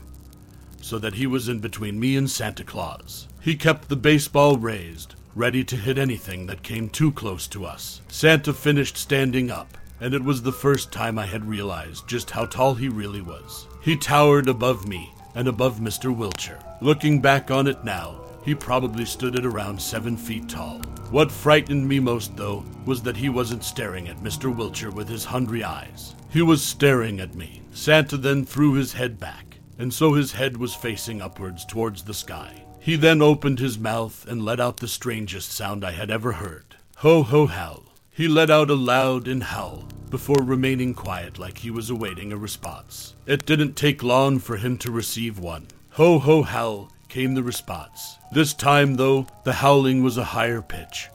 so 0.82 0.98
that 0.98 1.14
he 1.14 1.26
was 1.26 1.48
in 1.48 1.58
between 1.58 1.98
me 1.98 2.14
and 2.14 2.30
Santa 2.30 2.62
Claus. 2.62 3.26
He 3.40 3.56
kept 3.56 3.88
the 3.88 3.96
baseball 3.96 4.58
raised, 4.58 5.14
ready 5.34 5.64
to 5.64 5.76
hit 5.76 5.96
anything 5.96 6.46
that 6.46 6.62
came 6.62 6.90
too 6.90 7.10
close 7.10 7.48
to 7.48 7.64
us. 7.64 8.02
Santa 8.08 8.52
finished 8.52 8.98
standing 8.98 9.50
up, 9.50 9.78
and 9.98 10.12
it 10.12 10.22
was 10.22 10.42
the 10.42 10.52
first 10.52 10.92
time 10.92 11.18
I 11.18 11.24
had 11.24 11.48
realized 11.48 12.06
just 12.06 12.30
how 12.30 12.44
tall 12.44 12.74
he 12.74 12.90
really 12.90 13.22
was. 13.22 13.66
He 13.80 13.96
towered 13.96 14.46
above 14.46 14.86
me 14.86 15.10
and 15.34 15.48
above 15.48 15.78
Mr. 15.78 16.14
Wilcher. 16.14 16.62
Looking 16.82 17.22
back 17.22 17.50
on 17.50 17.66
it 17.66 17.82
now, 17.82 18.20
He 18.46 18.54
probably 18.54 19.04
stood 19.04 19.36
at 19.36 19.44
around 19.44 19.82
seven 19.82 20.16
feet 20.16 20.48
tall. 20.48 20.78
What 21.10 21.32
frightened 21.32 21.88
me 21.88 21.98
most, 21.98 22.36
though, 22.36 22.64
was 22.84 23.02
that 23.02 23.16
he 23.16 23.28
wasn't 23.28 23.64
staring 23.64 24.06
at 24.06 24.22
Mr. 24.22 24.54
Wilcher 24.54 24.92
with 24.94 25.08
his 25.08 25.24
hungry 25.24 25.64
eyes. 25.64 26.14
He 26.30 26.42
was 26.42 26.62
staring 26.62 27.20
at 27.20 27.34
me. 27.34 27.62
Santa 27.72 28.16
then 28.16 28.44
threw 28.44 28.74
his 28.74 28.94
head 28.94 29.18
back, 29.18 29.58
and 29.78 29.92
so 29.92 30.14
his 30.14 30.32
head 30.32 30.56
was 30.56 30.74
facing 30.74 31.22
upwards 31.22 31.64
towards 31.64 32.02
the 32.02 32.14
sky. 32.14 32.64
He 32.80 32.96
then 32.96 33.22
opened 33.22 33.58
his 33.58 33.78
mouth 33.78 34.26
and 34.28 34.44
let 34.44 34.60
out 34.60 34.78
the 34.78 34.88
strangest 34.88 35.52
sound 35.52 35.84
I 35.84 35.92
had 35.92 36.10
ever 36.10 36.32
heard. 36.32 36.76
Ho 36.98 37.22
ho 37.22 37.46
howl. 37.46 37.92
He 38.10 38.28
let 38.28 38.50
out 38.50 38.70
a 38.70 38.74
loud 38.74 39.28
and 39.28 39.42
howl 39.42 39.88
before 40.08 40.42
remaining 40.42 40.94
quiet 40.94 41.38
like 41.38 41.58
he 41.58 41.70
was 41.70 41.90
awaiting 41.90 42.32
a 42.32 42.36
response. 42.36 43.14
It 43.26 43.44
didn't 43.44 43.74
take 43.74 44.02
long 44.02 44.38
for 44.38 44.56
him 44.56 44.78
to 44.78 44.90
receive 44.90 45.38
one. 45.38 45.66
Ho 45.90 46.18
ho 46.18 46.42
howl 46.42 46.92
came 47.08 47.34
the 47.34 47.42
response. 47.42 48.16
This 48.32 48.54
time, 48.54 48.94
though, 48.94 49.26
the 49.44 49.54
howling 49.54 50.02
was 50.02 50.16
a 50.16 50.24
higher 50.24 50.62
pitch, 50.62 51.08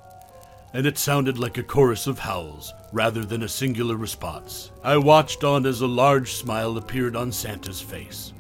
and 0.74 0.86
it 0.86 0.98
sounded 0.98 1.38
like 1.38 1.58
a 1.58 1.64
chorus 1.64 2.06
of 2.06 2.20
howls 2.20 2.74
rather 2.92 3.24
than 3.24 3.44
a 3.44 3.48
singular 3.48 3.96
response. 3.96 4.72
I 4.84 4.98
watched 4.98 5.44
on 5.44 5.66
as 5.66 5.82
a 5.82 5.88
large 5.88 6.34
smile 6.34 6.78
appeared 6.78 7.16
on 7.16 7.32
Santa's 7.32 7.82
face, 7.82 8.34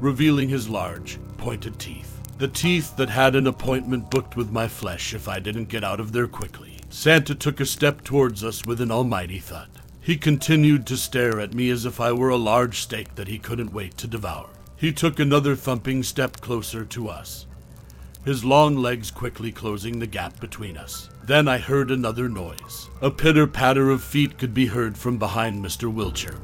revealing 0.00 0.48
his 0.48 0.68
large, 0.68 1.18
pointed 1.38 1.78
teeth. 1.78 2.20
The 2.38 2.48
teeth 2.48 2.96
that 2.96 3.10
had 3.10 3.36
an 3.36 3.46
appointment 3.46 4.10
booked 4.10 4.36
with 4.36 4.50
my 4.50 4.66
flesh 4.68 5.14
if 5.14 5.28
I 5.28 5.40
didn't 5.40 5.68
get 5.68 5.84
out 5.84 6.00
of 6.00 6.12
there 6.12 6.26
quickly. 6.26 6.78
Santa 6.88 7.34
took 7.34 7.60
a 7.60 7.66
step 7.66 8.02
towards 8.02 8.42
us 8.42 8.64
with 8.64 8.80
an 8.80 8.90
almighty 8.90 9.38
thud. 9.38 9.68
He 10.00 10.16
continued 10.16 10.86
to 10.86 10.96
stare 10.96 11.38
at 11.38 11.54
me 11.54 11.70
as 11.70 11.84
if 11.84 12.00
I 12.00 12.12
were 12.12 12.30
a 12.30 12.36
large 12.36 12.80
steak 12.80 13.14
that 13.16 13.28
he 13.28 13.38
couldn't 13.38 13.74
wait 13.74 13.96
to 13.98 14.06
devour. 14.06 14.48
He 14.76 14.92
took 14.92 15.20
another 15.20 15.54
thumping 15.54 16.02
step 16.02 16.40
closer 16.40 16.86
to 16.86 17.08
us, 17.08 17.46
his 18.24 18.44
long 18.44 18.76
legs 18.76 19.10
quickly 19.10 19.52
closing 19.52 19.98
the 19.98 20.06
gap 20.06 20.40
between 20.40 20.76
us. 20.76 21.10
Then 21.30 21.46
I 21.46 21.58
heard 21.58 21.92
another 21.92 22.28
noise. 22.28 22.90
A 23.00 23.08
pitter 23.08 23.46
patter 23.46 23.88
of 23.90 24.02
feet 24.02 24.36
could 24.36 24.52
be 24.52 24.66
heard 24.66 24.98
from 24.98 25.16
behind 25.16 25.64
Mr. 25.64 25.88
Wilcher 25.88 26.40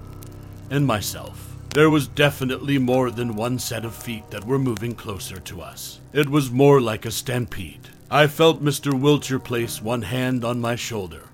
and 0.71 0.87
myself. 0.87 1.57
There 1.75 1.91
was 1.91 2.07
definitely 2.07 2.79
more 2.79 3.11
than 3.11 3.35
one 3.35 3.59
set 3.59 3.85
of 3.85 3.97
feet 3.97 4.31
that 4.31 4.47
were 4.47 4.61
moving 4.61 4.95
closer 4.95 5.41
to 5.41 5.61
us. 5.61 5.99
It 6.13 6.29
was 6.29 6.53
more 6.53 6.81
like 6.81 7.05
a 7.05 7.11
stampede. 7.11 7.89
I 8.13 8.29
felt 8.29 8.63
Mr. 8.63 8.93
Wilcher 8.93 9.43
place 9.43 9.83
one 9.83 10.03
hand 10.03 10.45
on 10.45 10.61
my 10.61 10.77
shoulder, 10.77 11.25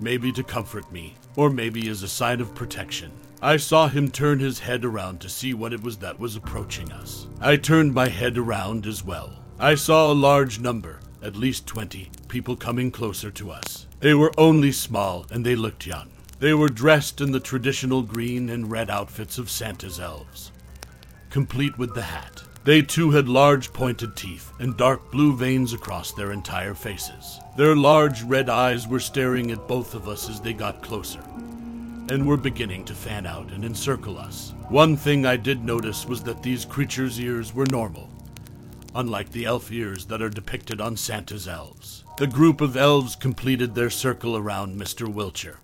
maybe 0.00 0.32
to 0.32 0.42
comfort 0.42 0.90
me, 0.90 1.14
or 1.36 1.50
maybe 1.50 1.88
as 1.88 2.02
a 2.02 2.08
sign 2.08 2.40
of 2.40 2.56
protection. 2.56 3.12
I 3.40 3.56
saw 3.56 3.86
him 3.86 4.10
turn 4.10 4.40
his 4.40 4.58
head 4.58 4.84
around 4.84 5.20
to 5.20 5.28
see 5.28 5.54
what 5.54 5.72
it 5.72 5.84
was 5.84 5.98
that 5.98 6.18
was 6.18 6.34
approaching 6.34 6.90
us. 6.90 7.28
I 7.40 7.54
turned 7.54 7.94
my 7.94 8.08
head 8.08 8.36
around 8.36 8.84
as 8.84 9.04
well. 9.04 9.44
I 9.60 9.76
saw 9.76 10.10
a 10.10 10.12
large 10.12 10.58
number, 10.58 10.98
at 11.24 11.36
least 11.36 11.66
20, 11.66 12.10
people 12.28 12.54
coming 12.54 12.90
closer 12.90 13.30
to 13.30 13.50
us. 13.50 13.86
They 14.00 14.14
were 14.14 14.32
only 14.36 14.72
small 14.72 15.26
and 15.30 15.44
they 15.44 15.56
looked 15.56 15.86
young. 15.86 16.10
They 16.38 16.52
were 16.52 16.68
dressed 16.68 17.20
in 17.20 17.32
the 17.32 17.40
traditional 17.40 18.02
green 18.02 18.50
and 18.50 18.70
red 18.70 18.90
outfits 18.90 19.38
of 19.38 19.50
Santa's 19.50 19.98
elves, 19.98 20.52
complete 21.30 21.78
with 21.78 21.94
the 21.94 22.02
hat. 22.02 22.42
They 22.64 22.82
too 22.82 23.10
had 23.10 23.28
large 23.28 23.72
pointed 23.72 24.16
teeth 24.16 24.52
and 24.58 24.76
dark 24.76 25.10
blue 25.10 25.36
veins 25.36 25.72
across 25.72 26.12
their 26.12 26.32
entire 26.32 26.74
faces. 26.74 27.40
Their 27.56 27.76
large 27.76 28.22
red 28.22 28.48
eyes 28.48 28.88
were 28.88 29.00
staring 29.00 29.50
at 29.50 29.68
both 29.68 29.94
of 29.94 30.08
us 30.08 30.28
as 30.28 30.40
they 30.40 30.52
got 30.52 30.82
closer, 30.82 31.20
and 32.10 32.26
were 32.26 32.36
beginning 32.36 32.84
to 32.86 32.94
fan 32.94 33.26
out 33.26 33.50
and 33.52 33.64
encircle 33.64 34.18
us. 34.18 34.54
One 34.68 34.96
thing 34.96 35.24
I 35.26 35.36
did 35.36 35.64
notice 35.64 36.06
was 36.06 36.22
that 36.24 36.42
these 36.42 36.64
creatures' 36.64 37.20
ears 37.20 37.54
were 37.54 37.66
normal, 37.66 38.08
unlike 38.94 39.32
the 39.32 39.44
elf 39.44 39.72
ears 39.72 40.06
that 40.06 40.22
are 40.22 40.30
depicted 40.30 40.80
on 40.80 40.96
Santa's 40.96 41.48
elves. 41.48 42.04
The 42.18 42.26
group 42.26 42.60
of 42.60 42.76
elves 42.76 43.16
completed 43.16 43.74
their 43.74 43.90
circle 43.90 44.36
around 44.36 44.80
Mr. 44.80 45.12
Wilcher 45.12 45.56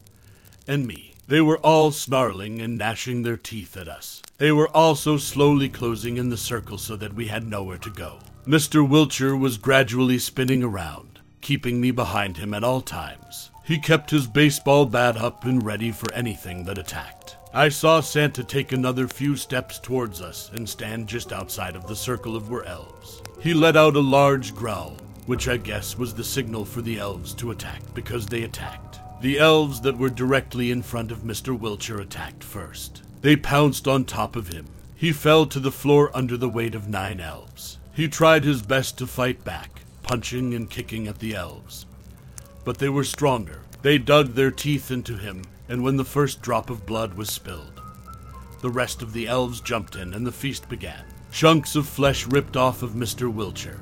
and 0.67 0.87
me. 0.87 1.15
They 1.29 1.41
were 1.41 1.59
all 1.59 1.93
snarling 1.93 2.61
and 2.61 2.77
gnashing 2.77 3.23
their 3.23 3.37
teeth 3.37 3.77
at 3.77 3.87
us. 3.87 4.21
They 4.39 4.51
were 4.51 4.75
also 4.77 5.17
slowly 5.17 5.69
closing 5.69 6.17
in 6.17 6.29
the 6.29 6.37
circle 6.37 6.77
so 6.77 6.97
that 6.97 7.15
we 7.15 7.29
had 7.29 7.47
nowhere 7.47 7.79
to 7.79 7.91
go. 7.91 8.19
Mr. 8.47 8.87
Wilcher 8.87 9.39
was 9.39 9.59
gradually 9.59 10.19
spinning 10.19 10.63
around, 10.63 11.21
keeping 11.41 11.81
me 11.81 11.93
behind 11.93 12.37
him 12.39 12.53
at 12.53 12.65
all 12.65 12.81
times. 12.81 13.51
He 13.65 13.79
kept 13.79 14.11
his 14.11 14.27
baseball 14.27 14.87
bat 14.87 15.17
up 15.17 15.45
and 15.45 15.65
ready 15.65 15.93
for 15.93 16.13
anything 16.13 16.65
that 16.65 16.79
attacked. 16.79 17.20
I 17.53 17.69
saw 17.69 18.01
Santa 18.01 18.45
take 18.45 18.71
another 18.71 19.09
few 19.09 19.35
steps 19.35 19.81
towards 19.81 20.21
us 20.21 20.53
and 20.55 20.69
stand 20.69 21.09
just 21.09 21.33
outside 21.33 21.75
of 21.75 21.89
the 21.89 21.97
circle 21.97 22.37
of 22.37 22.49
were 22.49 22.65
elves. 22.65 23.23
He 23.41 23.55
let 23.55 23.77
out 23.77 23.97
a 23.97 24.01
large 24.01 24.55
growl, 24.55 24.97
which 25.27 25.49
I 25.49 25.57
guess 25.57 25.99
was 25.99 26.15
the 26.15 26.23
signal 26.23 26.65
for 26.65 26.81
the 26.81 27.01
elves 27.01 27.35
to 27.35 27.51
attack 27.51 27.83
because 27.93 28.27
they 28.27 28.45
attacked. 28.45 29.01
The 29.21 29.41
elves 29.41 29.81
that 29.81 29.99
were 29.99 30.11
directly 30.11 30.71
in 30.71 30.81
front 30.81 31.11
of 31.11 31.25
Mr. 31.25 31.59
Wilcher 31.59 32.01
attacked 32.01 32.45
first. 32.45 33.03
They 33.21 33.35
pounced 33.35 33.89
on 33.89 34.05
top 34.05 34.37
of 34.37 34.49
him. 34.49 34.67
He 34.95 35.11
fell 35.11 35.45
to 35.47 35.59
the 35.59 35.73
floor 35.73 36.13
under 36.15 36.37
the 36.37 36.49
weight 36.49 36.77
of 36.77 36.89
nine 36.89 37.19
elves. 37.19 37.79
He 37.93 38.07
tried 38.07 38.45
his 38.45 38.63
best 38.63 38.97
to 38.99 39.09
fight 39.09 39.43
back, 39.43 39.81
punching 40.05 40.55
and 40.55 40.71
kicking 40.71 41.09
at 41.09 41.19
the 41.19 41.35
elves. 41.35 41.85
But 42.65 42.79
they 42.79 42.89
were 42.89 43.03
stronger. 43.03 43.63
They 43.83 43.99
dug 43.99 44.35
their 44.35 44.53
teeth 44.53 44.93
into 44.93 45.17
him, 45.17 45.43
and 45.71 45.83
when 45.83 45.97
the 45.97 46.05
first 46.05 46.43
drop 46.43 46.69
of 46.69 46.85
blood 46.85 47.15
was 47.15 47.31
spilled, 47.31 47.81
the 48.61 48.69
rest 48.69 49.01
of 49.01 49.15
the 49.15 49.27
elves 49.27 49.63
jumped 49.63 49.97
in 49.97 50.13
and 50.13 50.27
the 50.27 50.33
feast 50.33 50.69
began. 50.69 51.05
Chunks 51.33 51.77
of 51.77 51.89
flesh 51.89 52.27
ripped 52.27 52.57
off 52.57 52.83
of 52.83 52.91
Mr. 52.91 53.33
Wilcher, 53.33 53.79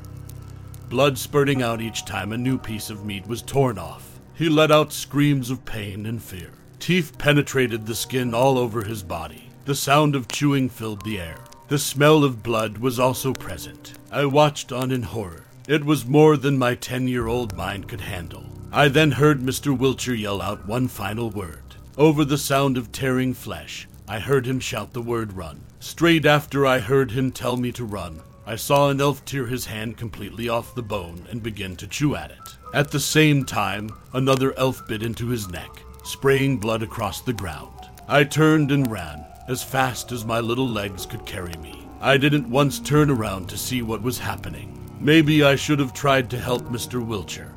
blood 0.89 1.19
spurting 1.19 1.63
out 1.63 1.81
each 1.81 2.05
time 2.05 2.33
a 2.33 2.39
new 2.39 2.59
piece 2.59 2.91
of 2.91 3.05
meat 3.05 3.27
was 3.27 3.43
torn 3.43 3.79
off. 3.79 4.21
He 4.35 4.49
let 4.49 4.71
out 4.71 4.93
screams 4.93 5.51
of 5.51 5.65
pain 5.65 6.07
and 6.07 6.23
fear. 6.23 6.51
Teeth 6.79 7.19
penetrated 7.19 7.87
the 7.87 7.95
skin 7.95 8.35
all 8.35 8.57
over 8.57 8.83
his 8.85 9.03
body. 9.03 9.51
The 9.65 9.75
sound 9.75 10.15
of 10.15 10.29
chewing 10.29 10.69
filled 10.69 11.05
the 11.05 11.19
air. 11.21 11.39
The 11.69 11.79
smell 11.79 12.25
of 12.25 12.43
blood 12.43 12.79
was 12.79 12.99
also 12.99 13.33
present. 13.33 13.95
I 14.11 14.25
watched 14.27 14.73
on 14.73 14.91
in 14.91 15.03
horror. 15.03 15.45
It 15.67 15.85
was 15.85 16.07
more 16.07 16.37
than 16.37 16.57
my 16.57 16.75
ten 16.75 17.09
year 17.09 17.27
old 17.27 17.57
mind 17.57 17.89
could 17.89 18.01
handle. 18.01 18.47
I 18.73 18.89
then 18.89 19.13
heard 19.13 19.41
Mr. 19.41 19.77
Wilcher 19.77 20.19
yell 20.19 20.41
out 20.41 20.67
one 20.67 20.89
final 20.89 21.31
word. 21.31 21.68
Over 21.99 22.25
the 22.25 22.39
sound 22.39 22.77
of 22.77 22.93
tearing 22.93 23.35
flesh, 23.35 23.89
I 24.07 24.21
heard 24.21 24.47
him 24.47 24.61
shout 24.61 24.93
the 24.93 25.03
word 25.03 25.33
run. 25.33 25.65
Straight 25.81 26.27
after 26.27 26.65
I 26.65 26.79
heard 26.79 27.11
him 27.11 27.33
tell 27.33 27.57
me 27.57 27.73
to 27.73 27.85
run, 27.85 28.21
I 28.47 28.55
saw 28.55 28.89
an 28.89 29.01
elf 29.01 29.25
tear 29.25 29.47
his 29.47 29.67
hand 29.67 29.97
completely 29.97 30.49
off 30.49 30.77
the 30.77 30.83
bone 30.83 31.27
and 31.29 31.43
begin 31.43 31.75
to 31.75 31.89
chew 31.89 32.15
at 32.15 32.31
it. 32.31 32.57
At 32.73 32.93
the 32.93 33.01
same 33.01 33.45
time, 33.45 33.91
another 34.13 34.57
elf 34.57 34.87
bit 34.87 35.03
into 35.03 35.27
his 35.27 35.51
neck, 35.51 35.83
spraying 36.05 36.59
blood 36.59 36.85
across 36.85 37.21
the 37.21 37.33
ground. 37.33 37.89
I 38.07 38.23
turned 38.23 38.71
and 38.71 38.89
ran, 38.89 39.27
as 39.49 39.65
fast 39.65 40.13
as 40.13 40.25
my 40.25 40.39
little 40.39 40.69
legs 40.69 41.05
could 41.05 41.27
carry 41.27 41.55
me. 41.55 41.85
I 42.01 42.17
didn't 42.17 42.49
once 42.49 42.79
turn 42.79 43.11
around 43.11 43.49
to 43.49 43.59
see 43.59 43.83
what 43.83 44.03
was 44.03 44.21
happening. 44.21 44.89
Maybe 45.01 45.43
I 45.43 45.57
should 45.57 45.81
have 45.81 45.95
tried 45.95 46.31
to 46.31 46.39
help 46.39 46.63
Mr. 46.67 47.05
Wilcher. 47.05 47.51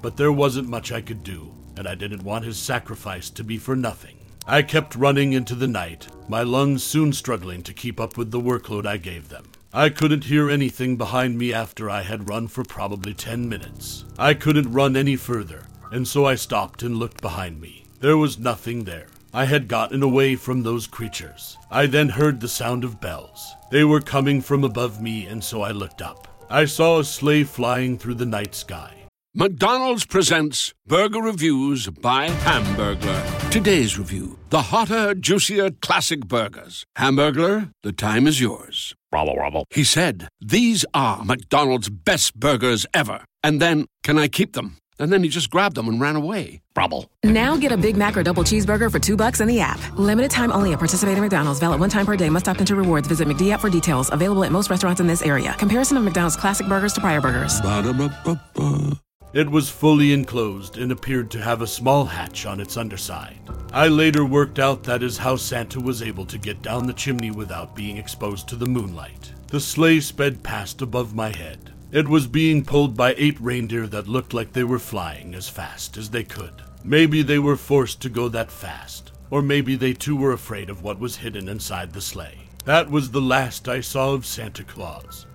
But 0.00 0.16
there 0.16 0.32
wasn't 0.32 0.70
much 0.70 0.92
I 0.92 1.02
could 1.02 1.22
do, 1.22 1.52
and 1.80 1.88
I 1.88 1.94
didn't 1.94 2.24
want 2.24 2.44
his 2.44 2.58
sacrifice 2.58 3.30
to 3.30 3.42
be 3.42 3.56
for 3.56 3.74
nothing. 3.74 4.18
I 4.46 4.60
kept 4.60 4.94
running 4.94 5.32
into 5.32 5.54
the 5.54 5.66
night, 5.66 6.08
my 6.28 6.42
lungs 6.42 6.84
soon 6.84 7.14
struggling 7.14 7.62
to 7.62 7.72
keep 7.72 7.98
up 7.98 8.18
with 8.18 8.30
the 8.30 8.38
workload 8.38 8.84
I 8.84 8.98
gave 8.98 9.30
them. 9.30 9.46
I 9.72 9.88
couldn't 9.88 10.24
hear 10.24 10.50
anything 10.50 10.98
behind 10.98 11.38
me 11.38 11.54
after 11.54 11.88
I 11.88 12.02
had 12.02 12.28
run 12.28 12.48
for 12.48 12.64
probably 12.64 13.14
ten 13.14 13.48
minutes. 13.48 14.04
I 14.18 14.34
couldn't 14.34 14.70
run 14.70 14.94
any 14.94 15.16
further, 15.16 15.62
and 15.90 16.06
so 16.06 16.26
I 16.26 16.34
stopped 16.34 16.82
and 16.82 16.98
looked 16.98 17.22
behind 17.22 17.62
me. 17.62 17.86
There 18.00 18.18
was 18.18 18.38
nothing 18.38 18.84
there. 18.84 19.06
I 19.32 19.46
had 19.46 19.66
gotten 19.66 20.02
away 20.02 20.36
from 20.36 20.62
those 20.62 20.86
creatures. 20.86 21.56
I 21.70 21.86
then 21.86 22.10
heard 22.10 22.40
the 22.40 22.48
sound 22.48 22.84
of 22.84 23.00
bells. 23.00 23.54
They 23.70 23.84
were 23.84 24.02
coming 24.02 24.42
from 24.42 24.64
above 24.64 25.00
me, 25.00 25.24
and 25.24 25.42
so 25.42 25.62
I 25.62 25.70
looked 25.70 26.02
up. 26.02 26.28
I 26.50 26.66
saw 26.66 26.98
a 26.98 27.04
sleigh 27.04 27.44
flying 27.44 27.96
through 27.96 28.16
the 28.16 28.26
night 28.26 28.54
sky. 28.54 28.99
McDonald's 29.32 30.04
presents 30.04 30.74
Burger 30.88 31.20
Reviews 31.22 31.86
by 31.86 32.26
Hamburglar. 32.26 33.50
Today's 33.52 33.96
review 33.96 34.36
the 34.50 34.60
hotter, 34.60 35.14
juicier 35.14 35.70
classic 35.70 36.26
burgers. 36.26 36.84
Hamburglar, 36.98 37.70
the 37.84 37.92
time 37.92 38.26
is 38.26 38.40
yours. 38.40 38.92
Bravo, 39.12 39.34
bravo. 39.34 39.62
He 39.70 39.84
said, 39.84 40.26
These 40.40 40.84
are 40.94 41.24
McDonald's 41.24 41.88
best 41.88 42.34
burgers 42.40 42.86
ever. 42.92 43.24
And 43.44 43.62
then, 43.62 43.86
can 44.02 44.18
I 44.18 44.26
keep 44.26 44.54
them? 44.54 44.78
And 44.98 45.12
then 45.12 45.22
he 45.22 45.28
just 45.28 45.48
grabbed 45.48 45.76
them 45.76 45.86
and 45.86 46.00
ran 46.00 46.16
away. 46.16 46.60
Bravo. 46.74 47.04
Now 47.22 47.56
get 47.56 47.70
a 47.70 47.76
Big 47.76 47.96
Mac 47.96 48.16
or 48.16 48.24
double 48.24 48.42
cheeseburger 48.42 48.90
for 48.90 48.98
two 48.98 49.16
bucks 49.16 49.40
in 49.40 49.46
the 49.46 49.60
app. 49.60 49.78
Limited 49.96 50.32
time 50.32 50.50
only 50.50 50.72
at 50.72 50.80
participating 50.80 51.22
McDonald's. 51.22 51.60
Valid 51.60 51.78
one 51.78 51.88
time 51.88 52.04
per 52.04 52.16
day. 52.16 52.30
Must 52.30 52.48
opt 52.48 52.58
into 52.58 52.74
rewards. 52.74 53.06
Visit 53.06 53.28
McD 53.28 53.52
app 53.52 53.60
for 53.60 53.70
details. 53.70 54.10
Available 54.12 54.42
at 54.42 54.50
most 54.50 54.70
restaurants 54.70 55.00
in 55.00 55.06
this 55.06 55.22
area. 55.22 55.54
Comparison 55.56 55.96
of 55.96 56.02
McDonald's 56.02 56.36
classic 56.36 56.66
burgers 56.66 56.92
to 56.94 57.00
prior 57.00 57.20
burgers. 57.20 57.60
Ba-da-ba-ba-ba. 57.60 58.98
It 59.32 59.48
was 59.48 59.70
fully 59.70 60.12
enclosed 60.12 60.76
and 60.76 60.90
appeared 60.90 61.30
to 61.30 61.42
have 61.42 61.62
a 61.62 61.66
small 61.66 62.04
hatch 62.04 62.46
on 62.46 62.58
its 62.58 62.76
underside. 62.76 63.38
I 63.72 63.86
later 63.86 64.24
worked 64.24 64.58
out 64.58 64.82
that 64.82 65.04
is 65.04 65.18
how 65.18 65.36
Santa 65.36 65.78
was 65.78 66.02
able 66.02 66.26
to 66.26 66.36
get 66.36 66.62
down 66.62 66.88
the 66.88 66.92
chimney 66.92 67.30
without 67.30 67.76
being 67.76 67.96
exposed 67.96 68.48
to 68.48 68.56
the 68.56 68.66
moonlight. 68.66 69.32
The 69.46 69.60
sleigh 69.60 70.00
sped 70.00 70.42
past 70.42 70.82
above 70.82 71.14
my 71.14 71.28
head. 71.28 71.72
It 71.92 72.08
was 72.08 72.26
being 72.26 72.64
pulled 72.64 72.96
by 72.96 73.14
eight 73.16 73.40
reindeer 73.40 73.86
that 73.86 74.08
looked 74.08 74.34
like 74.34 74.52
they 74.52 74.64
were 74.64 74.80
flying 74.80 75.36
as 75.36 75.48
fast 75.48 75.96
as 75.96 76.10
they 76.10 76.24
could. 76.24 76.62
Maybe 76.82 77.22
they 77.22 77.38
were 77.38 77.56
forced 77.56 78.02
to 78.02 78.08
go 78.08 78.28
that 78.30 78.50
fast, 78.50 79.12
or 79.30 79.42
maybe 79.42 79.76
they 79.76 79.92
too 79.92 80.16
were 80.16 80.32
afraid 80.32 80.68
of 80.68 80.82
what 80.82 80.98
was 80.98 81.16
hidden 81.16 81.48
inside 81.48 81.92
the 81.92 82.00
sleigh. 82.00 82.48
That 82.64 82.90
was 82.90 83.12
the 83.12 83.20
last 83.20 83.68
I 83.68 83.80
saw 83.80 84.12
of 84.12 84.26
Santa 84.26 84.64
Claus 84.64 85.26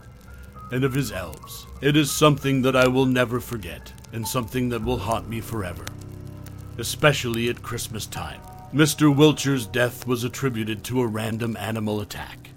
and 0.72 0.84
of 0.84 0.93
his 0.93 1.12
elves. 1.12 1.67
It 1.81 1.95
is 1.95 2.12
something 2.12 2.62
that 2.63 2.75
I 2.75 2.88
will 2.88 3.05
never 3.05 3.39
forget, 3.39 3.93
and 4.13 4.27
something 4.27 4.69
that 4.69 4.84
will 4.84 4.98
haunt 4.98 5.29
me 5.29 5.41
forever, 5.41 5.86
especially 6.77 7.50
at 7.50 7.63
Christmas 7.63 8.05
time. 8.05 8.41
Mr. 8.74 9.15
Wilcher's 9.15 9.65
death 9.67 10.05
was 10.05 10.24
attributed 10.24 10.84
to 10.84 11.01
a 11.01 11.07
random 11.07 11.55
animal 11.57 12.01
attack. 12.01 12.50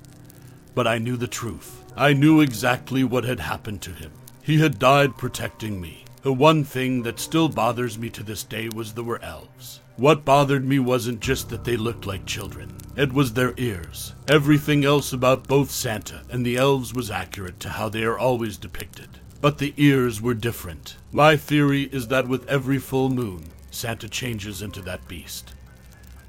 But 0.75 0.87
I 0.87 0.99
knew 0.99 1.17
the 1.17 1.29
truth. 1.29 1.85
I 1.97 2.13
knew 2.13 2.41
exactly 2.41 3.05
what 3.05 3.25
had 3.25 3.41
happened 3.41 3.83
to 3.83 3.93
him. 3.93 4.13
He 4.43 4.59
had 4.59 4.79
died 4.79 5.17
protecting 5.17 5.81
me. 5.81 6.05
The 6.23 6.33
one 6.33 6.65
thing 6.65 7.03
that 7.03 7.21
still 7.21 7.49
bothers 7.49 7.99
me 7.99 8.11
to 8.11 8.23
this 8.23 8.43
day 8.43 8.69
was 8.69 8.95
there 8.95 9.05
were 9.05 9.23
elves. 9.23 9.81
What 9.99 10.25
bothered 10.25 10.65
me 10.65 10.79
wasn't 10.79 11.19
just 11.19 11.49
that 11.49 11.65
they 11.65 11.77
looked 11.77 12.07
like 12.07 12.25
children, 12.25 12.73
it 12.95 13.13
was 13.13 13.33
their 13.33 13.53
ears. 13.57 14.15
Everything 14.29 14.85
else 14.85 15.13
about 15.13 15.49
both 15.49 15.73
Santa 15.73 16.23
and 16.31 16.47
the 16.47 16.57
elves 16.57 16.95
was 16.95 17.11
accurate 17.11 17.59
to 17.59 17.71
how 17.71 17.89
they 17.89 18.05
are 18.05 18.17
always 18.17 18.57
depicted. 18.57 19.09
But 19.41 19.59
the 19.59 19.75
ears 19.77 20.23
were 20.23 20.35
different. 20.35 20.97
My 21.11 21.37
theory 21.37 21.89
is 21.91 22.07
that 22.09 22.29
with 22.29 22.49
every 22.49 22.79
full 22.79 23.11
moon, 23.11 23.47
Santa 23.73 24.09
changes 24.09 24.63
into 24.63 24.81
that 24.83 25.09
beast 25.09 25.53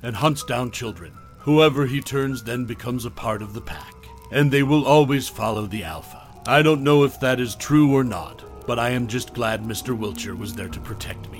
and 0.01 0.15
hunts 0.15 0.43
down 0.43 0.71
children. 0.71 1.13
Whoever 1.41 1.85
he 1.85 2.01
turns 2.01 2.41
then 2.41 2.65
becomes 2.65 3.05
a 3.05 3.11
part 3.11 3.43
of 3.43 3.53
the 3.53 3.61
pack, 3.61 3.93
and 4.31 4.49
they 4.49 4.63
will 4.63 4.83
always 4.83 5.29
follow 5.29 5.67
the 5.67 5.83
Alpha. 5.83 6.25
I 6.47 6.63
don't 6.63 6.83
know 6.83 7.03
if 7.03 7.19
that 7.19 7.39
is 7.39 7.53
true 7.53 7.95
or 7.95 8.03
not, 8.03 8.43
but 8.65 8.79
I 8.79 8.89
am 8.89 9.05
just 9.05 9.35
glad 9.35 9.63
Mr. 9.63 9.95
Wilcher 9.95 10.35
was 10.35 10.55
there 10.55 10.69
to 10.69 10.79
protect 10.79 11.29
me. 11.29 11.38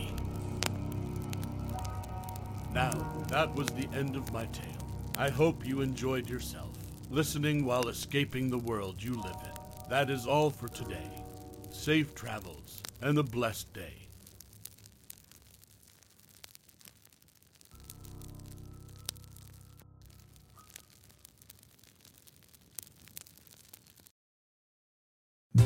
Now, 2.74 2.92
that 3.30 3.54
was 3.56 3.68
the 3.68 3.90
end 3.94 4.16
of 4.16 4.32
my 4.32 4.46
tale. 4.48 4.88
I 5.18 5.30
hope 5.30 5.66
you 5.66 5.82
enjoyed 5.82 6.30
yourself, 6.30 6.78
listening 7.10 7.66
while 7.66 7.90
escaping 7.90 8.50
the 8.50 8.60
world 8.60 9.02
you 9.02 9.16
live 9.16 9.38
in. 9.44 9.90
That 9.90 10.10
is 10.10 10.28
all 10.28 10.50
for 10.50 10.68
today. 10.68 11.10
Safe 11.72 12.14
travels 12.14 12.84
and 13.02 13.18
a 13.18 13.24
blessed 13.24 13.74
day. 13.74 14.09